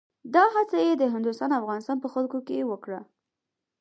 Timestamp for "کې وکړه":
2.47-2.99